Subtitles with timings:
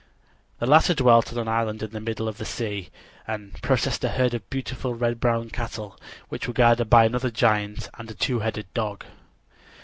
[0.57, 2.89] The latter dwelt on an island in the midst of the sea,
[3.27, 5.95] and possessed a herd of beautiful red brown cattle,
[6.27, 9.05] which were guarded by another giant and a two headed dog.